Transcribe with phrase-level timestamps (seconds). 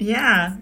[0.00, 0.56] Yeah.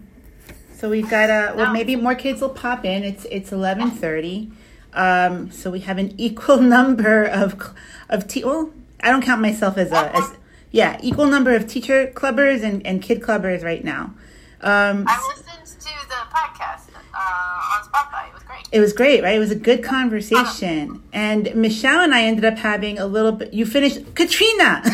[0.75, 3.05] So we've got a well, maybe more kids will pop in.
[3.05, 4.51] It's it's eleven thirty.
[4.93, 7.75] Um, so we have an equal number of
[8.09, 8.71] of te- well,
[9.01, 10.35] I don't count myself as a as
[10.71, 14.13] yeah equal number of teacher clubbers and and kid clubbers right now.
[14.61, 18.27] Um, I listened to the podcast uh, on Spotify.
[18.29, 18.69] It was great.
[18.73, 19.37] it was great, right?
[19.37, 23.55] It was a good conversation, and Michelle and I ended up having a little bit.
[23.55, 24.83] You finished, Katrina.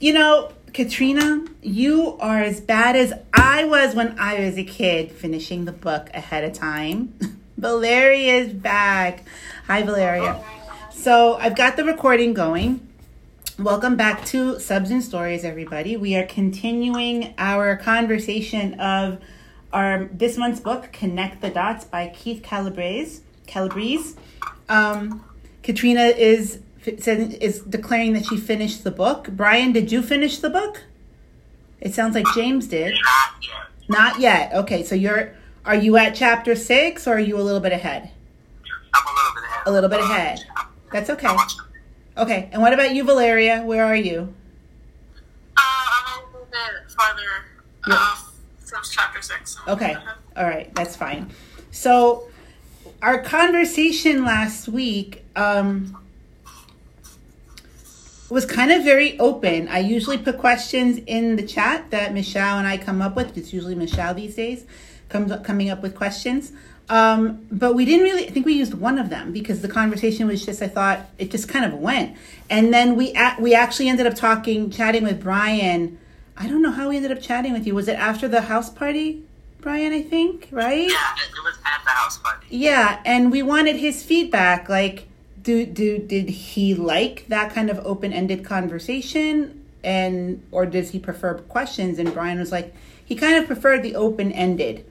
[0.00, 5.10] you know, Katrina, you are as bad as I was when I was a kid,
[5.10, 7.18] finishing the book ahead of time.
[7.56, 9.24] Valeria is back.
[9.66, 10.40] Hi, Valeria.
[10.92, 12.86] So I've got the recording going.
[13.58, 15.96] Welcome back to Subs and Stories, everybody.
[15.96, 19.18] We are continuing our conversation of
[19.72, 23.20] our this month's book, Connect the Dots by Keith Calabrese.
[23.48, 24.16] Calabrese.
[24.68, 25.24] Um,
[25.64, 29.28] Katrina is is declaring that she finished the book.
[29.30, 30.84] Brian, did you finish the book?
[31.80, 32.92] It sounds like James did.
[32.92, 33.88] Not yet.
[33.88, 34.52] Not yet.
[34.54, 38.10] Okay, so you're are you at chapter six or are you a little bit ahead?
[38.94, 39.66] I'm a little bit ahead.
[39.66, 40.44] A little bit ahead.
[40.92, 41.36] That's okay.
[42.16, 43.62] Okay, and what about you, Valeria?
[43.62, 44.34] Where are you?
[45.56, 47.20] Uh, I'm a little bit farther
[47.86, 48.16] uh,
[48.58, 49.56] from chapter six.
[49.68, 49.96] Okay.
[50.36, 50.74] All right.
[50.74, 51.30] That's fine.
[51.70, 52.28] So,
[53.02, 55.96] our conversation last week um,
[58.30, 59.68] was kind of very open.
[59.68, 63.36] I usually put questions in the chat that Michelle and I come up with.
[63.36, 64.64] It's usually Michelle these days
[65.08, 66.52] comes up, coming up with questions.
[66.90, 68.26] Um, but we didn't really.
[68.26, 70.62] I think we used one of them because the conversation was just.
[70.62, 72.16] I thought it just kind of went,
[72.48, 75.98] and then we a- we actually ended up talking, chatting with Brian.
[76.36, 77.74] I don't know how we ended up chatting with you.
[77.74, 79.22] Was it after the house party,
[79.60, 79.92] Brian?
[79.92, 80.88] I think right.
[80.88, 82.46] Yeah, it, it was at the house party.
[82.48, 84.70] Yeah, and we wanted his feedback.
[84.70, 85.07] Like,
[85.48, 90.98] do do did he like that kind of open ended conversation, and or does he
[90.98, 91.98] prefer questions?
[91.98, 94.84] And Brian was like, he kind of preferred the open ended.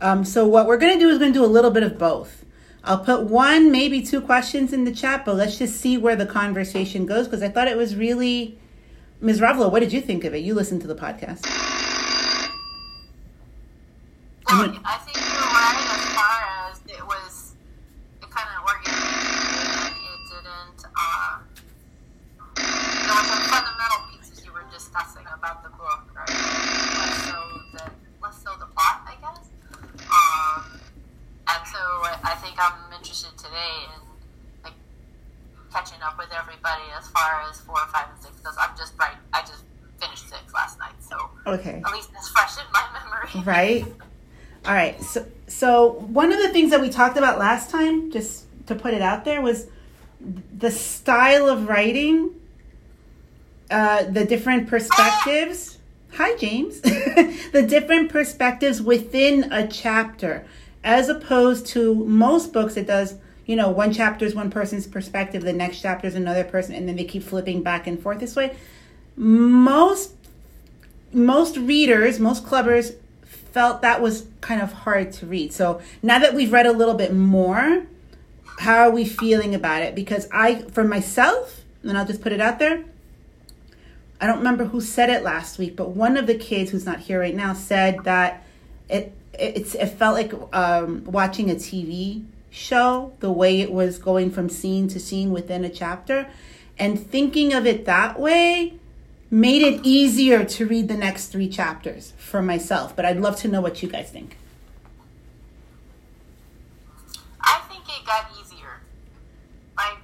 [0.00, 2.44] Um, so what we're gonna do is gonna do a little bit of both.
[2.84, 6.26] I'll put one, maybe two questions in the chat, but let's just see where the
[6.26, 8.56] conversation goes because I thought it was really.
[9.20, 9.40] Ms.
[9.40, 10.44] Ravelo, what did you think of it?
[10.44, 11.44] You listened to the podcast.
[14.46, 16.38] I think you're right as far
[16.70, 17.54] as it was,
[18.22, 19.96] it kind of organized.
[19.98, 20.84] It didn't.
[20.94, 21.38] Uh,
[22.54, 26.28] there were some fundamental pieces you were discussing about the book, right?
[26.28, 27.38] Less so
[27.72, 27.90] the
[28.22, 29.50] less so the plot, I guess.
[30.06, 30.80] Um,
[31.48, 34.00] and so I, I think I'm interested today in
[34.64, 34.72] like
[35.72, 39.16] catching up with everybody as far as four, five, and six because I'm just right.
[39.32, 39.64] I just
[40.00, 41.16] finished six last night, so
[41.46, 41.82] Okay.
[41.84, 43.44] at least it's fresh in my memory.
[43.44, 43.84] Right.
[44.66, 45.00] All right.
[45.02, 48.94] So, so one of the things that we talked about last time, just to put
[48.94, 49.66] it out there, was
[50.56, 52.30] the style of writing,
[53.70, 55.78] uh, the different perspectives.
[56.14, 56.80] Hi, James.
[56.80, 60.46] the different perspectives within a chapter,
[60.84, 63.16] as opposed to most books, it does.
[63.46, 66.88] You know, one chapter is one person's perspective, the next chapter is another person, and
[66.88, 68.56] then they keep flipping back and forth this way.
[69.16, 70.12] Most
[71.12, 75.52] most readers, most clubbers felt that was kind of hard to read.
[75.52, 77.86] So now that we've read a little bit more,
[78.58, 79.94] how are we feeling about it?
[79.94, 82.84] Because I, for myself, and I'll just put it out there,
[84.20, 87.00] I don't remember who said it last week, but one of the kids who's not
[87.00, 88.44] here right now said that
[88.88, 94.30] it it's it felt like um, watching a TV show, the way it was going
[94.30, 96.28] from scene to scene within a chapter,
[96.78, 98.74] and thinking of it that way
[99.34, 102.94] made it easier to read the next three chapters for myself.
[102.94, 104.36] But I'd love to know what you guys think.
[107.40, 108.80] I think it got easier.
[109.76, 109.98] Like,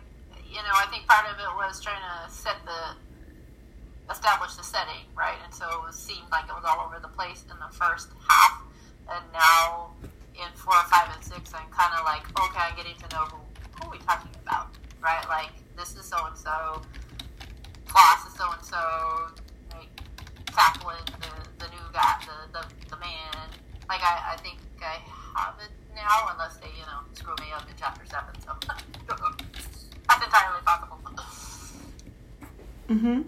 [0.49, 5.07] you know, I think part of it was trying to set the, establish the setting,
[5.17, 5.39] right?
[5.45, 8.09] And so it was, seemed like it was all over the place in the first
[8.29, 8.63] half.
[9.11, 9.91] And now
[10.35, 13.39] in four, five, and six, I'm kind of like, okay, I'm getting to know who,
[13.75, 14.69] who are we talking about,
[15.03, 15.27] right?
[15.29, 16.83] Like, this is so and so,
[17.87, 18.79] Floss is so and so,
[19.75, 19.91] like,
[20.47, 23.51] tackling the, the new guy, the, the, the man.
[23.89, 25.03] Like, I, I think I
[25.37, 28.35] have it now, unless they, you know, screw me up in chapter seven.
[28.47, 28.55] So,
[30.09, 30.99] that's entirely possible.
[32.89, 33.23] Mm-hmm.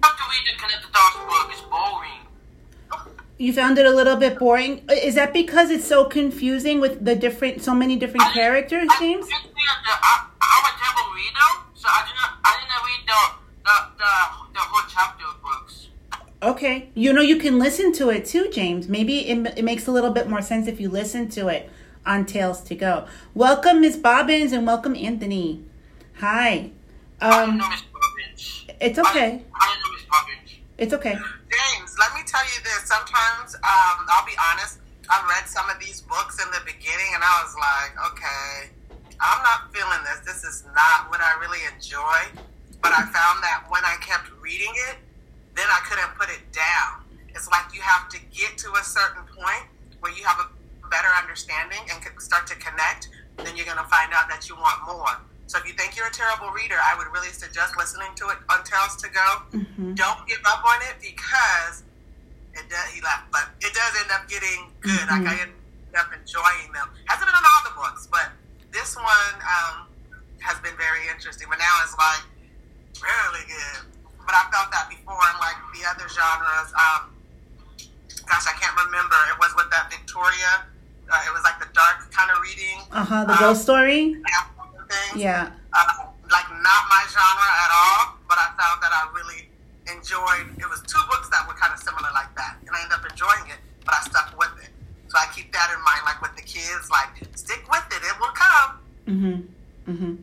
[3.42, 4.84] You found it a little bit boring.
[4.88, 9.26] Is that because it's so confusing with the different, so many different characters, James?
[9.26, 12.30] I, didn't read the, I, I'm a terrible reader, so I did not.
[12.44, 13.20] I didn't read the
[13.64, 14.12] the the,
[14.54, 15.88] the whole chapter books.
[16.40, 16.90] Okay.
[16.94, 18.88] You know, you can listen to it too, James.
[18.88, 21.68] Maybe it, it makes a little bit more sense if you listen to it
[22.06, 23.08] on Tales to Go.
[23.34, 25.64] Welcome, Miss Bobbins, and welcome, Anthony.
[26.20, 26.70] Hi.
[27.20, 28.66] I didn't Um, know Miss Poppins.
[28.80, 29.30] it's okay.
[29.30, 30.50] didn't, I didn't know Miss Poppins.
[30.78, 31.14] It's okay.
[31.14, 31.24] James,
[32.32, 32.88] tell you this.
[32.88, 34.80] Sometimes, um, I'll be honest.
[35.12, 38.72] I read some of these books in the beginning, and I was like, okay,
[39.20, 40.24] I'm not feeling this.
[40.24, 42.40] This is not what I really enjoy.
[42.80, 44.96] But I found that when I kept reading it,
[45.54, 47.04] then I couldn't put it down.
[47.28, 49.68] It's like you have to get to a certain point
[50.00, 50.48] where you have a
[50.88, 53.08] better understanding and can start to connect.
[53.36, 55.20] Then you're going to find out that you want more.
[55.46, 58.38] So if you think you're a terrible reader, I would really suggest listening to it
[58.48, 59.28] on Tales to Go.
[59.52, 59.94] Mm-hmm.
[59.94, 61.84] Don't give up on it because
[62.54, 62.86] it does.
[62.92, 65.04] He laughed, but it does end up getting good.
[65.08, 65.52] Like I end
[65.96, 66.88] up enjoying them.
[67.06, 68.32] Hasn't been on all the books, but
[68.72, 69.88] this one um,
[70.40, 71.48] has been very interesting.
[71.48, 72.24] But now it's like
[73.00, 73.88] really good.
[74.24, 76.70] But I felt that before in like the other genres.
[76.76, 77.10] Um,
[78.28, 79.16] gosh, I can't remember.
[79.32, 80.64] It was with that Victoria.
[81.12, 82.80] Uh, it was like the dark kind of reading.
[82.92, 83.24] Uh huh.
[83.24, 84.16] The Um, ghost story.
[85.16, 85.50] Yeah.
[85.72, 85.84] Uh,
[86.30, 89.48] like not my genre at all, but I found that I really
[89.90, 90.58] enjoyed.
[90.58, 93.10] It was two books that were kind of similar like that, and I ended up
[93.10, 93.58] enjoying it.
[93.84, 94.70] But I stuck with it,
[95.08, 96.02] so I keep that in mind.
[96.04, 98.78] Like with the kids, like stick with it; it will come.
[99.06, 99.92] Mm-hmm.
[99.92, 100.14] Mm-hmm.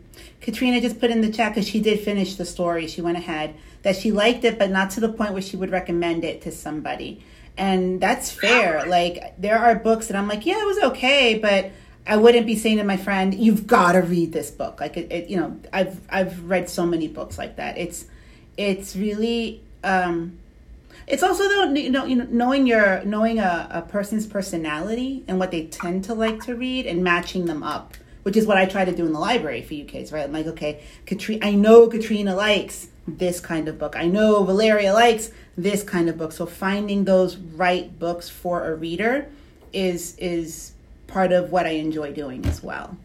[0.41, 2.87] Katrina just put in the chat because she did finish the story.
[2.87, 5.71] She went ahead that she liked it, but not to the point where she would
[5.71, 7.23] recommend it to somebody.
[7.57, 8.85] And that's fair.
[8.85, 11.71] Like there are books that I'm like, yeah, it was okay, but
[12.07, 15.11] I wouldn't be saying to my friend, "You've got to read this book." Like it,
[15.11, 17.77] it, you know, I've I've read so many books like that.
[17.77, 18.05] It's
[18.59, 20.37] it's really um,
[21.07, 25.39] it's also though you know, you know knowing your knowing a, a person's personality and
[25.39, 28.65] what they tend to like to read and matching them up which is what i
[28.65, 30.25] try to do in the library for you kids right?
[30.25, 33.95] I'm like okay katrina i know katrina likes this kind of book.
[33.95, 36.31] I know valeria likes this kind of book.
[36.31, 39.27] So finding those right books for a reader
[39.73, 40.73] is is
[41.07, 42.95] part of what i enjoy doing as well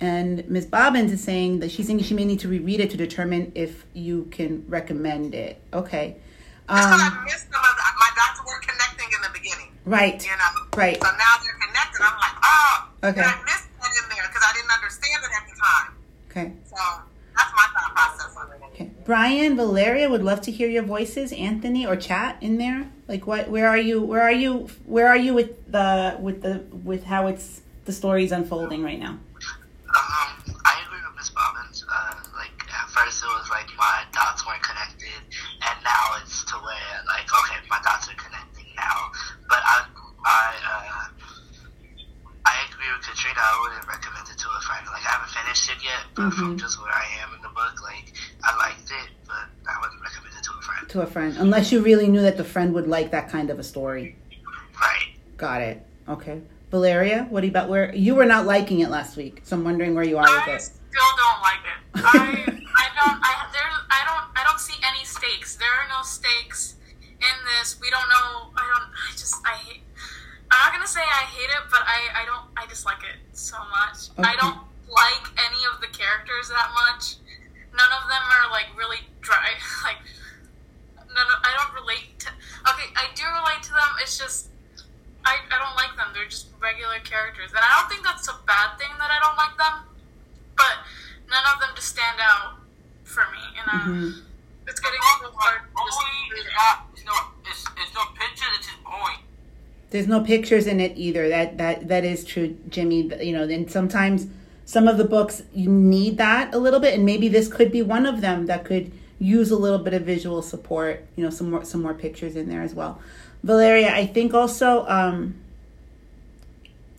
[0.00, 0.66] and Ms.
[0.66, 3.84] Bobbins is saying that she's thinking she may need to reread it to determine if
[3.94, 5.60] you can recommend it.
[5.72, 6.16] Okay.
[6.68, 7.94] Um, I missed some of that.
[7.96, 10.20] My dots were connecting in the beginning, right.
[10.20, 10.66] you know.
[10.76, 11.00] Right.
[11.00, 12.02] So now they're connected.
[12.02, 13.20] I'm like, oh, Okay.
[13.20, 15.92] I missed that in there because I didn't understand it at the time.
[16.28, 16.52] Okay.
[16.64, 17.02] So
[17.36, 18.60] that's my thought process on it.
[18.74, 18.90] Okay.
[19.04, 21.32] Brian, Valeria would love to hear your voices.
[21.32, 22.90] Anthony or chat in there.
[23.06, 23.48] Like what?
[23.48, 24.02] Where are you?
[24.02, 24.68] Where are you?
[24.86, 29.20] Where are you with the with the with how it's the story's unfolding right now?
[29.86, 30.28] Um,
[30.66, 31.84] I agree with Miss Bobbins.
[31.86, 35.22] Uh, like at first it was like my dots weren't connected,
[35.62, 39.12] and now it's to where like okay, my dots are connecting now.
[39.48, 39.86] But I,
[40.24, 41.08] I, uh,
[42.44, 42.54] I
[43.36, 43.44] agree.
[43.44, 44.86] I wouldn't recommend it to a friend.
[44.86, 46.56] Like I haven't finished it yet, but from mm-hmm.
[46.56, 48.12] just where I am in the book, like
[48.44, 50.88] I liked it, but I wouldn't recommend it to a friend.
[50.88, 53.58] To a friend, unless you really knew that the friend would like that kind of
[53.58, 54.16] a story.
[54.80, 55.14] Right.
[55.36, 55.84] Got it.
[56.08, 56.40] Okay.
[56.70, 59.40] Valeria, what about where you were not liking it last week?
[59.44, 60.62] So I'm wondering where you are I with it.
[60.62, 61.78] still don't like it.
[61.94, 62.28] I
[62.76, 65.56] I don't I there I don't I don't see any stakes.
[65.56, 66.76] There are no stakes
[67.12, 67.78] in this.
[67.80, 68.50] We don't know.
[68.56, 68.90] I don't.
[68.92, 69.82] I just I hate.
[70.56, 72.48] I'm not gonna say I hate it, but I I don't.
[72.56, 74.08] I dislike it so much.
[74.16, 74.56] I don't
[74.88, 77.20] like any of the characters that much.
[77.76, 79.52] None of them are like really dry.
[79.84, 80.00] Like
[81.12, 81.28] none.
[81.28, 82.28] Of, I don't relate to.
[82.72, 83.90] Okay, I do relate to them.
[84.00, 84.48] It's just.
[85.26, 86.14] I, I don't like them.
[86.14, 87.50] They're just regular characters.
[87.50, 89.90] And I don't think that's a bad thing that I don't like them.
[90.56, 90.86] But
[91.28, 92.62] none of them just stand out
[93.02, 93.42] for me.
[93.58, 94.22] And uh, Mhm.
[94.70, 95.66] it's getting so hard.
[95.66, 96.76] to just Bowie read is not.
[96.94, 97.14] It's no.
[97.44, 98.46] It's, it's no picture.
[98.56, 99.20] It's his point.
[99.90, 101.28] There's no pictures in it either.
[101.28, 103.10] That that that is true, Jimmy.
[103.24, 104.26] You know, and sometimes
[104.64, 107.82] some of the books you need that a little bit, and maybe this could be
[107.82, 111.06] one of them that could use a little bit of visual support.
[111.16, 113.00] You know, some more some more pictures in there as well.
[113.42, 115.36] Valeria, I think also um,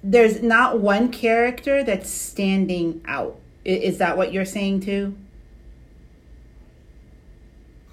[0.01, 3.37] there's not one character that's standing out.
[3.65, 5.17] Is that what you're saying too?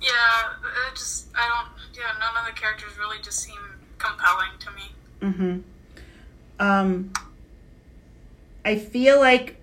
[0.00, 0.52] Yeah,
[0.94, 1.74] just I don't.
[1.96, 3.56] Yeah, none of the characters really just seem
[4.04, 4.92] compelling to me.
[5.22, 5.60] Mm-hmm.
[6.60, 7.12] Um,
[8.64, 9.56] I feel like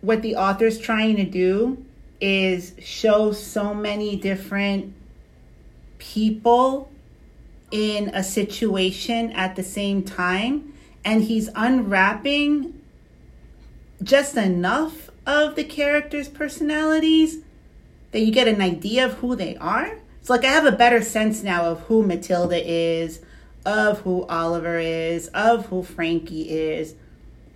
[0.00, 1.84] what the author's trying to do
[2.20, 4.94] is show so many different
[5.98, 6.90] people
[7.70, 12.80] in a situation at the same time, and he's unwrapping
[14.02, 17.38] just enough of the characters' personalities
[18.12, 19.98] that you get an idea of who they are.
[20.20, 23.20] It's like I have a better sense now of who Matilda is,
[23.64, 26.94] of who Oliver is, of who Frankie is,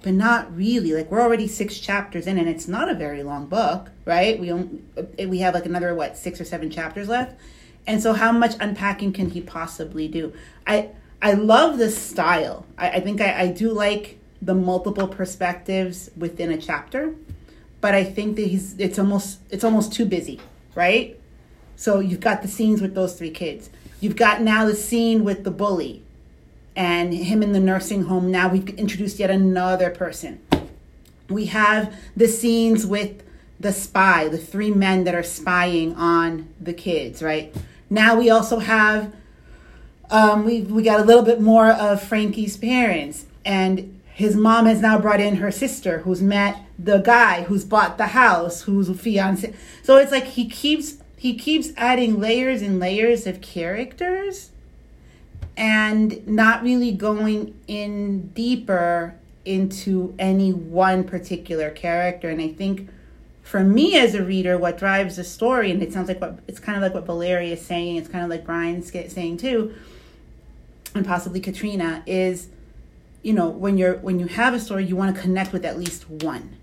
[0.02, 0.92] but not really.
[0.92, 4.38] Like we're already six chapters in, and it's not a very long book, right?
[4.38, 4.80] We only,
[5.26, 7.38] we have like another what six or seven chapters left,
[7.86, 10.32] and so how much unpacking can he possibly do?
[10.66, 12.64] I I love the style.
[12.76, 17.14] I, I think I, I do like the multiple perspectives within a chapter,
[17.80, 20.40] but I think that he's it's almost it's almost too busy,
[20.74, 21.18] right?
[21.76, 23.70] So you've got the scenes with those three kids.
[24.00, 26.02] You've got now the scene with the bully
[26.76, 28.30] and him in the nursing home.
[28.30, 30.40] Now we've introduced yet another person.
[31.28, 33.22] We have the scenes with
[33.58, 37.54] the spy, the three men that are spying on the kids, right?
[37.90, 39.12] Now we also have
[40.10, 44.80] um, we we got a little bit more of Frankie's parents, and his mom has
[44.80, 48.94] now brought in her sister, who's met the guy who's bought the house, who's a
[48.94, 49.52] fiance.
[49.82, 54.50] So it's like he keeps he keeps adding layers and layers of characters,
[55.56, 62.28] and not really going in deeper into any one particular character.
[62.28, 62.88] And I think
[63.42, 66.60] for me as a reader, what drives the story, and it sounds like what it's
[66.60, 69.74] kind of like what Valeria is saying, it's kind of like Brian's saying too,
[70.94, 72.48] and possibly Katrina is,
[73.22, 75.78] you know, when you're when you have a story, you want to connect with at
[75.78, 76.56] least one,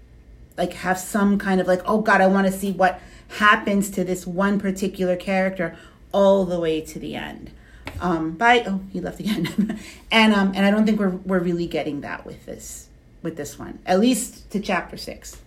[0.58, 4.04] like have some kind of like, oh God, I want to see what happens to
[4.04, 5.78] this one particular character
[6.12, 7.52] all the way to the end.
[8.00, 9.80] Um, by oh, he left again,
[10.12, 12.90] and um, and I don't think we're we're really getting that with this
[13.22, 15.42] with this one, at least to chapter six.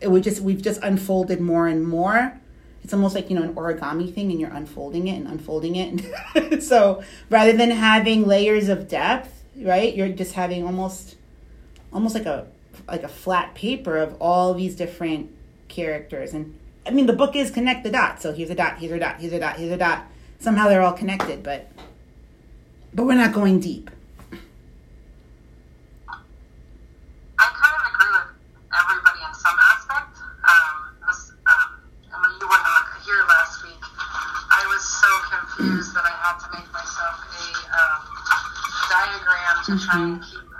[0.00, 2.38] It would just we've just unfolded more and more.
[2.82, 6.62] It's almost like you know an origami thing and you're unfolding it and unfolding it.
[6.62, 11.16] So rather than having layers of depth right you're just having almost
[11.92, 12.46] almost like a
[12.88, 15.30] like a flat paper of all these different
[15.68, 18.92] characters and i mean the book is connect the dots so here's a dot here's
[18.92, 20.04] a dot here's a dot here's a dot
[20.38, 21.70] somehow they're all connected but
[22.94, 23.90] but we're not going deep
[27.42, 28.28] I kind of agree with
[28.70, 30.14] everybody in some aspect.
[30.46, 31.82] Um, this, um,
[32.14, 32.62] I mean, you weren't
[33.02, 33.82] here last week.
[33.82, 37.98] I was so confused that I had to make myself a um,
[38.94, 40.51] diagram to try and keep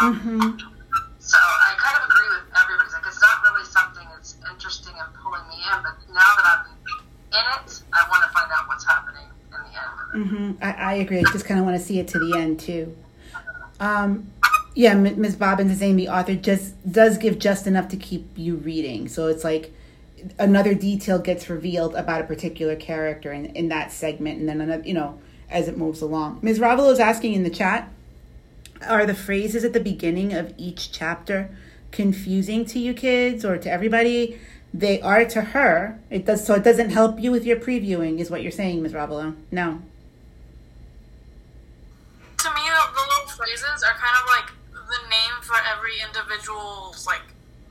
[0.00, 0.76] what's going to happen.
[1.18, 2.90] So I kind of agree with everybody.
[2.92, 6.66] Like it's not really something that's interesting and pulling me in, but now that I'm
[6.66, 10.56] in it, I want to find out what's happening in the end.
[10.56, 11.18] hmm I, I agree.
[11.18, 12.96] I just kind of want to see it to the end too.
[13.78, 14.30] Um,
[14.74, 15.36] yeah, Ms.
[15.36, 19.08] Bobbins is saying the author just does give just enough to keep you reading.
[19.08, 19.72] So it's like
[20.38, 24.82] another detail gets revealed about a particular character in, in that segment, and then another,
[24.84, 25.18] you know,
[25.50, 26.38] as it moves along.
[26.42, 26.58] Ms.
[26.58, 27.89] Ravelo is asking in the chat,
[28.90, 31.56] are the phrases at the beginning of each chapter
[31.92, 34.38] confusing to you kids or to everybody?
[34.74, 35.98] They are to her.
[36.10, 36.54] It does so.
[36.54, 38.92] It doesn't help you with your previewing, is what you're saying, Ms.
[38.92, 39.34] Ravelo.
[39.50, 39.80] No.
[42.38, 47.06] To me, the, the little phrases are kind of like the name for every individual's
[47.06, 47.22] like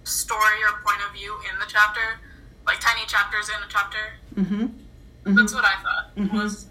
[0.04, 2.20] story or point of view in the chapter,
[2.66, 3.98] like tiny chapters in a chapter.
[4.36, 5.36] Mm-hmm.
[5.36, 6.66] That's what I thought was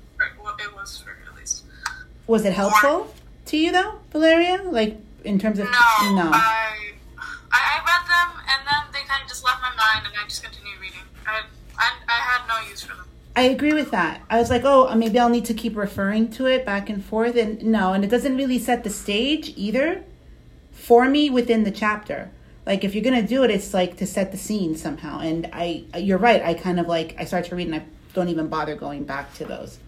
[0.59, 1.65] it was for at least.
[2.27, 3.15] Was it helpful
[3.49, 4.63] to you though, Valeria?
[4.65, 6.93] Like in terms of No, I,
[7.51, 10.25] I I read them and then they kind of just left my mind and I
[10.29, 11.01] just continued reading.
[11.27, 11.43] I
[11.79, 13.05] I, I had no use for them.
[13.37, 14.23] I agree with that.
[14.29, 17.37] I was like, oh, maybe I'll need to keep referring to it back and forth,
[17.37, 20.03] and no, and it doesn't really set the stage either
[20.73, 22.31] for me within the chapter.
[22.67, 25.21] Like if you're gonna do it, it's like to set the scene somehow.
[25.21, 26.43] And I, you're right.
[26.43, 29.33] I kind of like I start to read and I don't even bother going back
[29.35, 29.79] to those.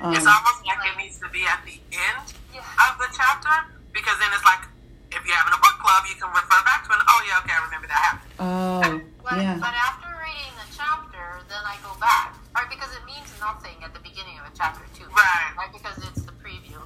[0.00, 3.54] Um, It's almost like it needs to be at the end of the chapter
[3.94, 4.66] because then it's like
[5.14, 7.00] if you're having a book club, you can refer back to it.
[7.06, 8.32] Oh yeah, okay, I remember that happened.
[8.38, 8.78] oh,
[9.26, 9.58] But, yeah.
[9.58, 12.66] but after reading the chapter, then I go back, right?
[12.70, 15.50] Because it means nothing at the beginning of a chapter too, Right.
[15.58, 16.78] Right, because it's the preview,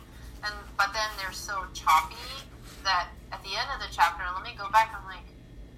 [0.44, 2.16] and but then they're so choppy
[2.84, 4.92] that at the end of the chapter, let me go back.
[4.96, 5.24] I'm like,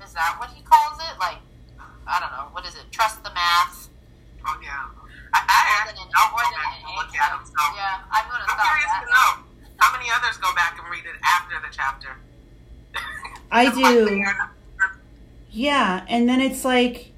[0.03, 1.15] is that what he calls it?
[1.19, 1.43] Like,
[2.07, 2.87] I don't know, what is it?
[2.95, 3.91] Trust the math.
[4.47, 4.87] Oh yeah.
[5.35, 7.43] I, I More actually than an, more than an look at them.
[7.43, 9.03] So Yeah, I'm gonna I'm stop curious that.
[9.03, 9.31] to know
[9.87, 12.17] how many others go back and read it after the chapter.
[13.51, 14.25] I do.
[15.51, 17.13] Yeah, and then it's like,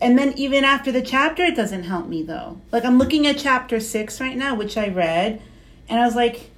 [0.00, 2.60] and then even after the chapter, it doesn't help me though.
[2.70, 5.40] Like I'm looking at chapter six right now, which I read,
[5.88, 6.50] and I was like,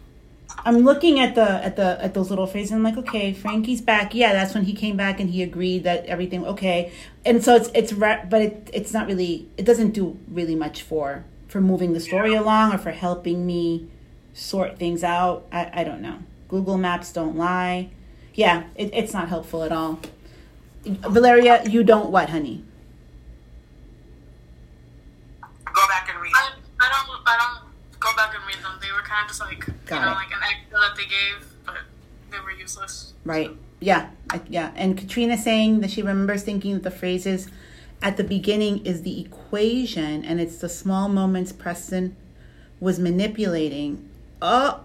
[0.65, 2.73] I'm looking at the at the at those little phrases.
[2.73, 4.15] And I'm like, okay, Frankie's back.
[4.15, 6.93] Yeah, that's when he came back and he agreed that everything okay.
[7.25, 11.25] And so it's it's but it it's not really it doesn't do really much for
[11.49, 13.89] for moving the story along or for helping me
[14.35, 15.47] sort things out.
[15.51, 16.19] I, I don't know.
[16.49, 17.89] Google Maps don't lie.
[18.35, 20.01] Yeah, it, it's not helpful at all.
[20.85, 22.63] Valeria, you don't what, honey?
[25.65, 26.33] Go back and read.
[26.35, 26.51] I,
[26.81, 28.73] I don't I don't go back and read them.
[28.81, 30.15] They were kind of just like Got you know it.
[30.15, 31.77] like an extra that they gave, but
[32.31, 33.15] they were useless.
[33.25, 33.51] Right.
[33.81, 34.11] Yeah.
[34.31, 34.73] I, yeah.
[34.77, 37.49] And Katrina saying that she remembers thinking that the phrases
[38.03, 42.17] at the beginning is the equation and it's the small moments Preston
[42.81, 44.09] was manipulating.
[44.45, 44.77] Uh.
[44.77, 44.81] Oh.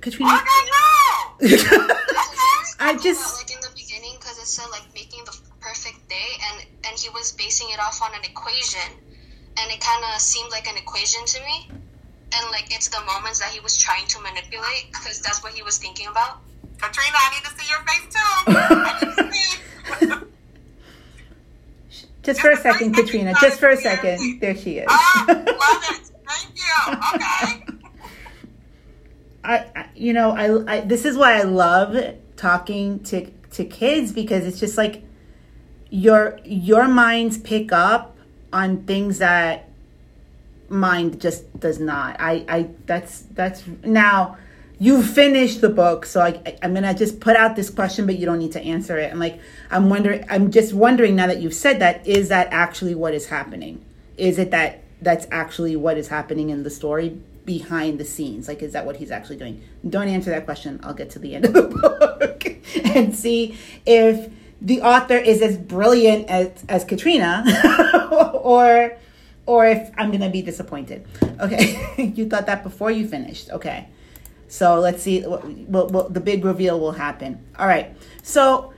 [0.00, 0.30] Katrina.
[0.34, 1.94] I don't know.
[2.80, 3.38] I just.
[3.38, 7.08] like in the beginning because it said like making the perfect day and and he
[7.10, 8.82] was basing it off on an equation
[9.58, 13.38] and it kind of seemed like an equation to me and like it's the moments
[13.38, 16.40] that he was trying to manipulate because that's what he was thinking about
[16.80, 18.18] Katrina, I need to see your face too.
[18.58, 20.26] I need to see.
[22.24, 23.34] Just for a second, Katrina.
[23.40, 24.40] Just for a second.
[24.40, 24.86] There she is.
[24.88, 26.12] Oh, love it.
[26.32, 27.01] Thank you.
[29.44, 31.96] I, you know, I, I this is why I love
[32.36, 35.02] talking to to kids because it's just like
[35.90, 38.16] your your minds pick up
[38.52, 39.68] on things that
[40.68, 42.16] mind just does not.
[42.18, 44.36] I I that's that's now
[44.78, 48.18] you finished the book, so I, I I'm gonna just put out this question, but
[48.18, 49.12] you don't need to answer it.
[49.12, 49.38] I'm like
[49.70, 50.24] I'm wondering.
[50.30, 53.84] I'm just wondering now that you've said that, is that actually what is happening?
[54.16, 58.48] Is it that that's actually what is happening in the story behind the scenes?
[58.48, 59.62] Like, is that what he's actually doing?
[59.88, 60.80] Don't answer that question.
[60.82, 61.62] I'll get to the end of the
[62.22, 62.46] book
[62.96, 67.44] and see if the author is as brilliant as as Katrina,
[68.32, 68.96] or
[69.44, 71.06] or if I'm gonna be disappointed.
[71.40, 73.50] Okay, you thought that before you finished.
[73.50, 73.88] Okay,
[74.46, 75.24] so let's see.
[75.26, 77.44] Well, the big reveal will happen.
[77.58, 77.96] All right.
[78.22, 78.72] So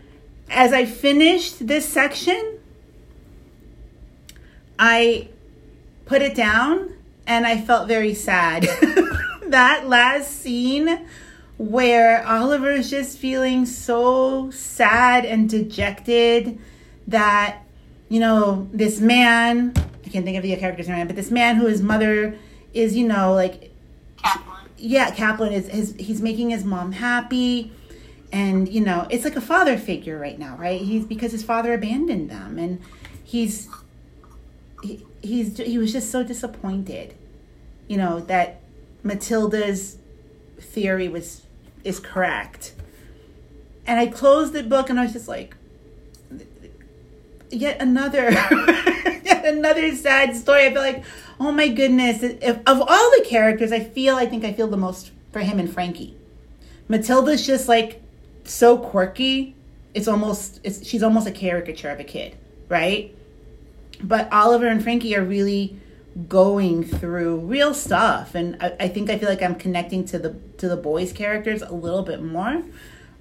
[0.48, 2.58] as I finished this section,
[4.78, 5.28] I
[6.06, 6.94] put it down
[7.26, 8.62] and I felt very sad.
[9.48, 11.06] that last scene
[11.56, 16.58] where Oliver is just feeling so sad and dejected
[17.06, 17.62] that,
[18.08, 19.72] you know, this man,
[20.04, 22.36] I can't think of the character's name, but this man who his mother
[22.72, 23.72] is, you know, like,
[24.22, 24.68] Kaplan.
[24.76, 27.72] yeah, Kaplan is, is he's making his mom happy.
[28.32, 30.80] And, you know, it's like a father figure right now, right?
[30.80, 32.80] He's because his father abandoned them and
[33.22, 33.68] he's,
[34.82, 37.14] he, he's, he was just so disappointed,
[37.88, 38.60] you know, that
[39.02, 39.98] Matilda's
[40.58, 41.42] theory was,
[41.82, 42.74] is correct.
[43.86, 45.56] And I closed the book and I was just like,
[47.54, 48.30] yet another
[49.24, 50.66] yet another sad story.
[50.66, 51.04] I feel like,
[51.40, 54.76] oh my goodness, if, of all the characters, I feel I think I feel the
[54.76, 56.16] most for him and Frankie.
[56.88, 58.02] Matilda's just like
[58.44, 59.54] so quirky.
[59.94, 62.36] It's almost it's, she's almost a caricature of a kid,
[62.68, 63.14] right?
[64.04, 65.80] But Oliver and Frankie are really
[66.28, 70.36] going through real stuff, and I, I think I feel like I'm connecting to the
[70.58, 72.62] to the boys' characters a little bit more,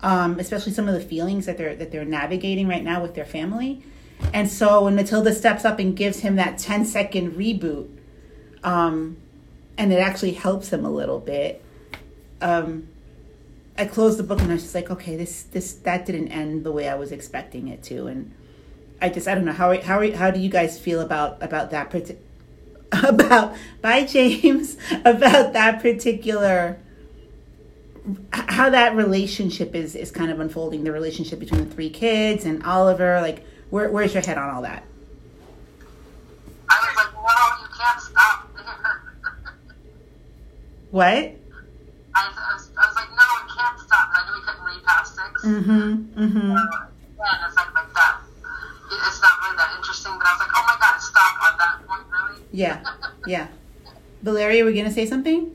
[0.02, 3.26] um, especially some of the feelings that they're that they're navigating right now with their
[3.26, 3.82] family.
[4.34, 7.90] And so when Matilda steps up and gives him that 10 second reboot,
[8.64, 9.18] um,
[9.78, 11.64] and it actually helps him a little bit,
[12.42, 12.88] um,
[13.78, 16.66] I closed the book and I was just like, okay, this this that didn't end
[16.66, 18.34] the way I was expecting it to, and
[19.04, 21.90] I just I don't know how how how do you guys feel about about that
[21.90, 22.16] parti-
[23.04, 26.80] about by James about that particular
[28.32, 32.64] how that relationship is is kind of unfolding the relationship between the three kids and
[32.64, 34.86] Oliver like where, where's your head on all that
[36.70, 37.20] I was like, no,
[37.62, 38.48] you can't stop.
[40.92, 41.36] what I, was,
[42.16, 42.18] I,
[42.54, 44.08] was, I was like, no, we can't stop.
[44.10, 45.92] And I knew we couldn't read past 6 mm-hmm
[46.24, 48.23] mm-hmm Yeah, it's like, like that.
[49.04, 51.58] It- It's not really that interesting, but I was like, oh my god, stop at
[51.60, 52.42] that point, really?
[52.52, 52.84] yeah
[53.28, 53.48] yeah.
[54.22, 55.52] Valeria we're gonna say something?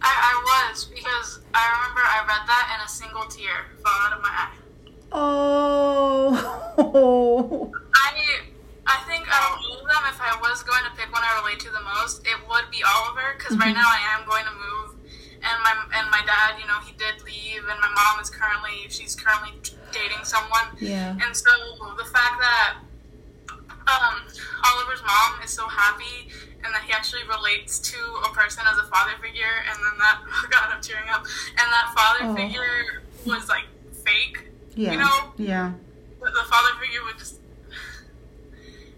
[0.00, 0.34] I, I
[0.70, 4.30] was because I remember I read that and a single tear fell out of my
[4.30, 4.54] eye.
[5.12, 6.30] oh.
[7.94, 8.08] I
[8.88, 11.40] I think out of all of them, if I was going to pick one I
[11.44, 13.82] relate to the most, it would be Oliver because right mm-hmm.
[13.82, 14.96] now I am going to move,
[15.42, 18.88] and my and my dad, you know, he did leave, and my mom is currently
[18.88, 19.52] she's currently
[19.92, 21.16] dating someone, yeah.
[21.24, 21.50] And so
[21.96, 22.74] the fact that
[23.50, 24.20] um,
[24.64, 26.28] Oliver's mom is so happy
[26.64, 27.96] and that he actually relates to
[28.26, 31.66] a person as a father figure, and then that oh god, I'm tearing up, and
[31.72, 32.34] that father Oh.
[32.36, 33.64] figure was like
[34.04, 34.48] fake.
[34.74, 34.92] yeah.
[34.92, 35.72] You know, yeah.
[36.20, 37.36] The, the father figure would just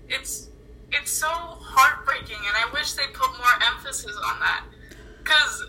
[0.08, 0.48] it's
[0.92, 4.64] it's so heartbreaking and i wish they put more emphasis on that.
[5.22, 5.64] Because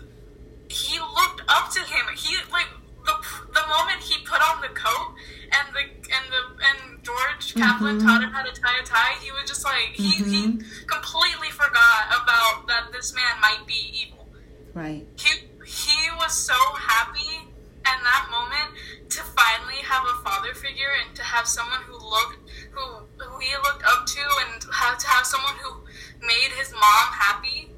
[0.72, 2.68] he looked up to him he like
[3.04, 3.14] the,
[3.52, 5.14] the moment he put on the coat
[5.52, 8.06] and the and the and George Kaplan mm-hmm.
[8.06, 10.86] taught him how to tie a tie, he was just like he, he mm-hmm.
[10.86, 14.28] completely forgot about that this man might be evil.
[14.72, 15.06] Right.
[15.18, 18.78] He he was so happy in that moment
[19.10, 22.38] to finally have a father figure and to have someone who looked
[22.70, 25.82] who who he looked up to and have to have someone who
[26.24, 27.70] made his mom happy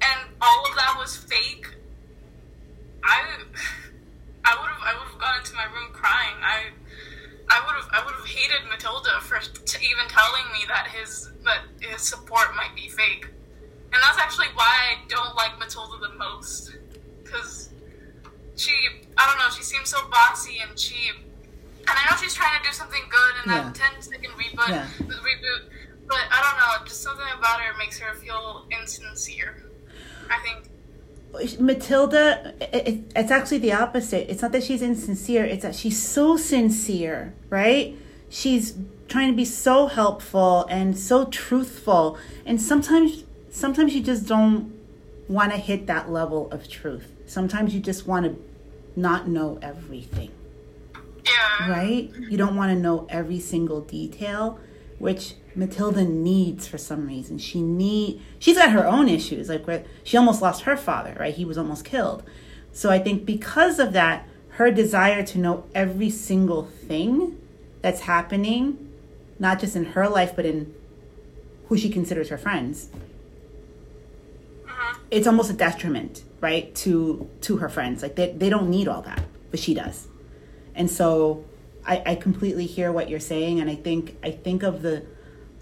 [0.00, 1.66] and all of was fake
[3.04, 3.22] i
[4.44, 6.64] i would have i would have gone into my room crying i
[7.48, 11.30] i would have i would have hated matilda for t- even telling me that his
[11.44, 13.26] that his support might be fake
[13.92, 16.76] and that's actually why i don't like matilda the most
[17.22, 17.70] because
[18.56, 18.72] she
[19.16, 22.68] I don't know, she seems so bossy and she and I know she's trying to
[22.68, 23.88] do something good in that Yeah.
[23.94, 24.86] 10 second reboot Yeah.
[25.06, 25.62] reboot
[26.08, 29.62] but I don't know, just something about her makes her feel insincere.
[30.30, 30.67] I think
[31.58, 34.30] Matilda, it, it, it's actually the opposite.
[34.30, 37.96] It's not that she's insincere, it's that she's so sincere, right?
[38.28, 38.74] She's
[39.08, 42.18] trying to be so helpful and so truthful.
[42.44, 44.74] And sometimes sometimes you just don't
[45.28, 47.12] want to hit that level of truth.
[47.26, 48.42] Sometimes you just want to
[48.96, 50.30] not know everything
[51.28, 51.70] yeah.
[51.70, 52.10] right?
[52.30, 54.58] You don't want to know every single detail,
[54.98, 57.38] which Matilda needs for some reason.
[57.38, 61.34] She need she's got her own issues, like where she almost lost her father, right?
[61.34, 62.22] He was almost killed.
[62.72, 67.40] So I think because of that, her desire to know every single thing
[67.80, 68.92] that's happening,
[69.38, 70.74] not just in her life, but in
[71.66, 72.88] who she considers her friends,
[74.64, 74.98] mm-hmm.
[75.10, 78.02] it's almost a detriment, right, to to her friends.
[78.02, 80.06] Like they they don't need all that, but she does.
[80.74, 81.44] And so
[81.88, 85.06] I, I completely hear what you're saying and I think I think of the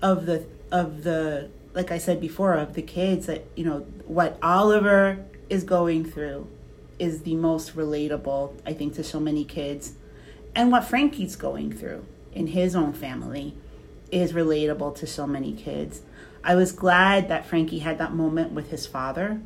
[0.02, 4.36] of the of the like I said before of the kids that you know what
[4.42, 6.48] Oliver is going through
[6.98, 9.92] is the most relatable I think to so many kids
[10.54, 13.54] and what Frankie's going through in his own family
[14.10, 16.02] is relatable to so many kids.
[16.42, 19.40] I was glad that Frankie had that moment with his father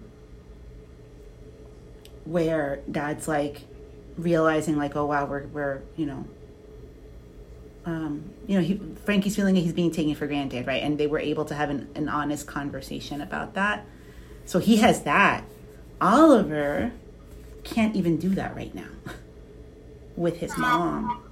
[2.24, 3.62] where dad's like
[4.16, 6.26] realizing like oh wow we're we're you know
[7.90, 11.06] um you know he, frankie's feeling that he's being taken for granted right and they
[11.06, 13.84] were able to have an, an honest conversation about that
[14.44, 15.44] so he has that
[16.00, 16.92] oliver
[17.64, 18.88] can't even do that right now
[20.16, 21.22] with his mom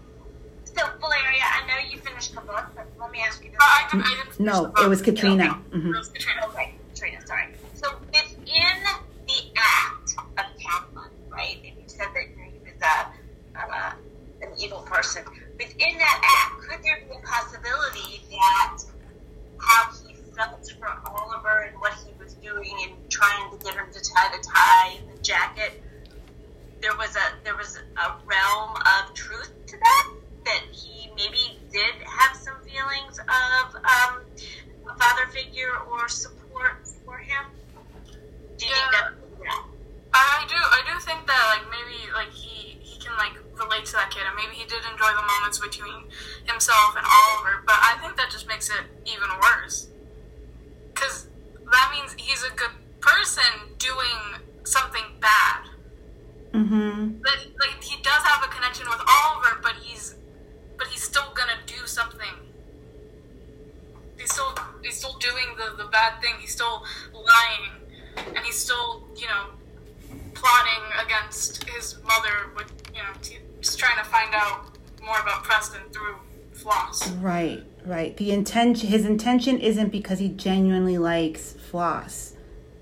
[0.65, 3.59] So, Valeria, I know you finished the book, but let me ask you this.
[3.61, 6.47] I didn't, I didn't no the it was katrina It hmm was Katrina.
[6.49, 7.47] Okay, Trina, sorry.
[7.75, 8.79] So, within
[9.27, 11.57] the act of Kaplan, right?
[11.67, 13.93] And you said that you know, he was a, uh,
[14.43, 15.25] an evil person.
[15.79, 18.79] Within that act, could there be a possibility that
[19.61, 23.87] how he felt for Oliver and what he was doing and trying to get him
[23.93, 25.81] to tie the tie and the jacket,
[26.83, 30.11] there was a there was a realm of truth to that
[30.47, 34.23] that he maybe did have some feelings of um,
[34.91, 37.47] a father figure or support for him.
[38.57, 39.13] Do you think that?
[39.41, 39.63] Yeah.
[40.13, 40.57] I do.
[40.57, 44.23] I do think that like maybe like he he can like relate to that kid,
[44.27, 46.05] and maybe he did enjoy the moments between
[46.45, 47.63] himself and Oliver.
[47.67, 49.89] But I think that just makes it even worse,
[50.95, 51.29] because
[51.73, 55.63] that means he's a good person doing something bad.
[56.53, 60.15] hmm But like he does have a connection with Oliver, but he's
[60.79, 62.35] but he's still gonna do something.
[64.19, 66.35] He's still he's still doing the the bad thing.
[66.41, 67.71] He's still lying,
[68.17, 69.51] and he's still you know
[70.35, 73.13] plotting against his mother with you know
[73.61, 74.58] just trying to find out
[75.09, 76.17] more about Preston through
[76.53, 77.09] Floss.
[77.13, 78.17] Right, right.
[78.17, 82.35] The intention, his intention isn't because he genuinely likes floss.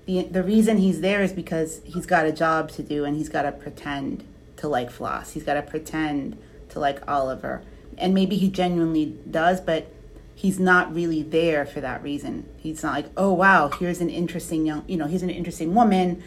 [0.05, 3.29] The the reason he's there is because he's got a job to do and he's
[3.29, 4.25] got to pretend
[4.57, 5.33] to like floss.
[5.33, 6.37] He's got to pretend
[6.69, 7.61] to like Oliver,
[7.97, 9.91] and maybe he genuinely does, but
[10.33, 12.49] he's not really there for that reason.
[12.57, 16.23] He's not like, oh wow, here's an interesting young, you know, here's an interesting woman.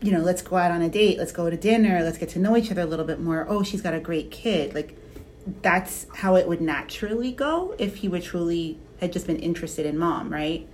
[0.00, 1.18] You know, let's go out on a date.
[1.18, 2.02] Let's go to dinner.
[2.02, 3.46] Let's get to know each other a little bit more.
[3.48, 4.74] Oh, she's got a great kid.
[4.74, 4.96] Like
[5.62, 9.98] that's how it would naturally go if he would truly had just been interested in
[9.98, 10.68] mom, right?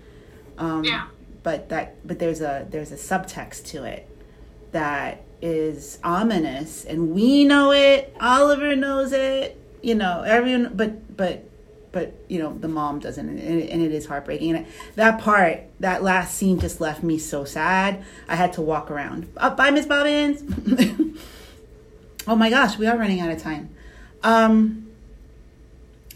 [0.58, 1.06] Um, Yeah.
[1.42, 4.08] But that, but there's a there's a subtext to it
[4.72, 8.14] that is ominous, and we know it.
[8.20, 9.58] Oliver knows it.
[9.82, 10.72] You know, everyone.
[10.74, 11.48] But but
[11.92, 14.56] but you know, the mom doesn't, and it, and it is heartbreaking.
[14.56, 18.04] And that part, that last scene, just left me so sad.
[18.28, 19.32] I had to walk around.
[19.36, 20.42] Uh, bye, Miss Bobbins.
[22.26, 23.70] oh my gosh, we are running out of time.
[24.22, 24.88] Um,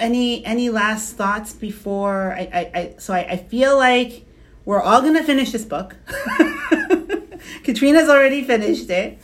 [0.01, 4.25] any any last thoughts before I, I, I so I, I feel like
[4.65, 5.97] we're all gonna finish this book.
[7.63, 9.19] Katrina's already finished it.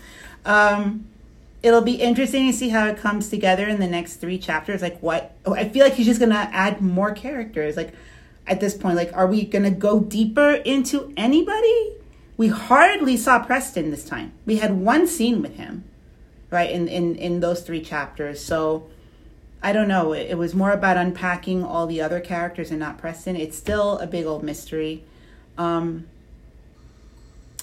[0.45, 1.07] Um,
[1.63, 4.81] it'll be interesting to see how it comes together in the next three chapters.
[4.83, 7.77] Like what oh, I feel like he's just gonna add more characters.
[7.77, 7.93] Like
[8.47, 11.95] at this point, like are we gonna go deeper into anybody?
[12.37, 14.33] We hardly saw Preston this time.
[14.47, 15.85] We had one scene with him,
[16.51, 16.71] right?
[16.71, 18.43] In in in those three chapters.
[18.43, 18.89] So
[19.63, 20.13] I don't know.
[20.13, 23.37] It, it was more about unpacking all the other characters and not Preston.
[23.37, 25.05] It's still a big old mystery.
[25.57, 26.07] Um,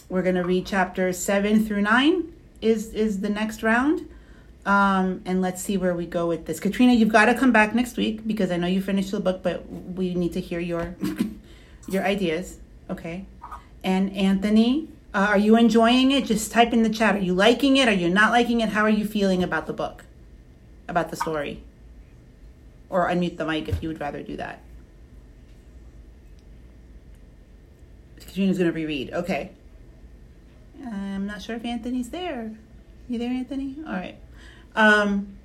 [0.09, 2.33] we're gonna read chapters seven through nine.
[2.61, 4.09] Is is the next round?
[4.65, 6.59] Um, and let's see where we go with this.
[6.59, 9.43] Katrina, you've got to come back next week because I know you finished the book,
[9.43, 10.95] but we need to hear your
[11.87, 12.57] your ideas.
[12.89, 13.25] Okay.
[13.83, 16.25] And Anthony, uh, are you enjoying it?
[16.25, 17.15] Just type in the chat.
[17.15, 17.87] Are you liking it?
[17.87, 18.69] Are you not liking it?
[18.69, 20.03] How are you feeling about the book,
[20.89, 21.63] about the story?
[22.89, 24.59] Or unmute the mic if you would rather do that.
[28.19, 29.13] Katrina's going to reread.
[29.13, 29.51] Okay.
[30.85, 32.51] I'm not sure if Anthony's there.
[33.07, 33.77] You there, Anthony?
[33.87, 34.17] All right.
[34.75, 35.37] Um,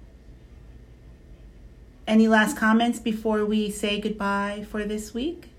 [2.09, 5.51] any last comments before we say goodbye for this week?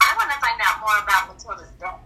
[0.00, 2.00] I want to find out more about Matilda's dad.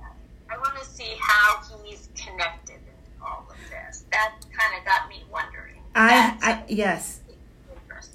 [0.51, 4.05] I want to see how he's connected in all of this.
[4.11, 5.81] That kind of got me wondering.
[5.95, 7.21] I, I yes,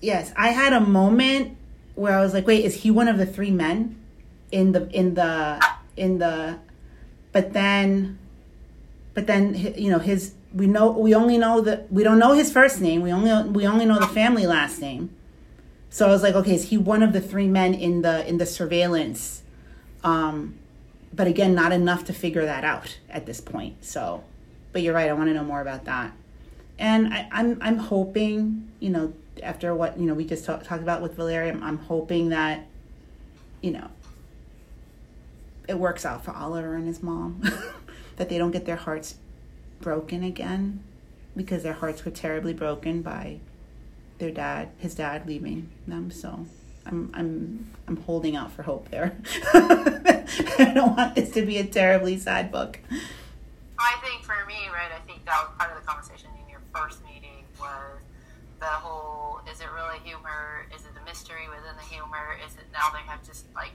[0.01, 0.33] yes.
[0.35, 1.57] I had a moment
[1.95, 3.95] where I was like, "Wait, is he one of the three men
[4.51, 5.65] in the in the
[5.95, 6.59] in the?"
[7.31, 8.19] But then,
[9.13, 10.33] but then you know his.
[10.53, 13.01] We know we only know that we don't know his first name.
[13.01, 15.09] We only we only know the family last name.
[15.89, 18.37] So I was like, okay, is he one of the three men in the in
[18.39, 19.41] the surveillance?
[20.03, 20.59] Um,
[21.13, 23.85] but again, not enough to figure that out at this point.
[23.85, 24.23] So,
[24.71, 25.09] but you're right.
[25.09, 26.11] I want to know more about that.
[26.79, 30.81] And I, I'm I'm hoping, you know, after what you know we just talk, talked
[30.81, 32.65] about with Valeria, I'm, I'm hoping that,
[33.61, 33.89] you know,
[35.67, 37.43] it works out for Oliver and his mom,
[38.15, 39.15] that they don't get their hearts
[39.81, 40.83] broken again,
[41.37, 43.39] because their hearts were terribly broken by
[44.17, 46.09] their dad, his dad leaving them.
[46.09, 46.47] So
[46.85, 49.17] I'm I'm I'm holding out for hope there.
[49.53, 52.79] I don't want this to be a terribly sad book.
[53.79, 56.61] I think for me, right, I think that was part of the conversation in your
[56.73, 58.01] first meeting was
[58.59, 60.65] the whole is it really humor?
[60.75, 62.37] Is it the mystery within the humor?
[62.47, 63.71] Is it now they have just like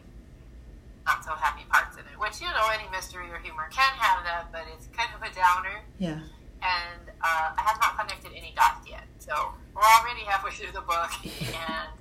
[1.06, 2.16] not so happy parts in it?
[2.18, 5.32] Which, you know, any mystery or humor can have that, but it's kind of a
[5.34, 5.84] downer.
[5.98, 6.20] Yeah.
[6.64, 9.04] And uh, I have not connected any dots yet.
[9.18, 9.32] So
[9.74, 11.92] we're already halfway through the book, and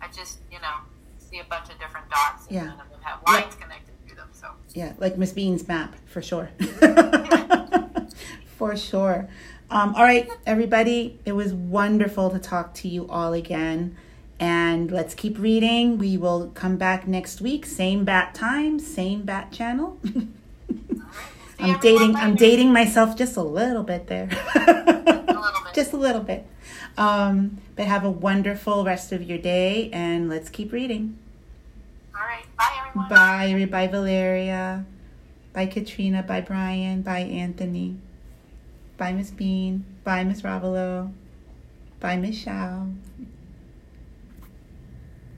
[0.00, 0.74] I just, you know,
[1.18, 2.64] see a bunch of different dots, and Yeah.
[2.66, 4.28] none of them have lines connected through them.
[4.32, 6.50] So Yeah, like Miss Bean's map for sure.
[8.58, 9.28] for sure.
[9.70, 13.96] Um, all right, everybody, it was wonderful to talk to you all again.
[14.38, 15.96] And let's keep reading.
[15.96, 19.98] We will come back next week, same bat time, same bat channel.
[21.58, 22.16] I'm dating.
[22.16, 24.28] I'm dating myself just a little bit there.
[24.54, 25.74] A little bit.
[25.74, 26.44] just a little bit.
[26.96, 31.18] Um, but have a wonderful rest of your day, and let's keep reading.
[32.14, 32.44] All right.
[32.56, 33.08] Bye, everyone.
[33.08, 33.86] Bye, everybody.
[33.86, 34.86] Bye, Valeria.
[35.52, 36.22] Bye, Katrina.
[36.22, 37.02] Bye, Brian.
[37.02, 37.96] Bye, Anthony.
[38.96, 39.84] Bye, Miss Bean.
[40.04, 41.12] Bye, Miss Ravelo.
[42.00, 42.88] Bye, Miss Shao.